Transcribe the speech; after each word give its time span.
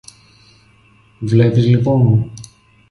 Βλέπεις 1.19 1.65
λοιπόν; 1.65 2.31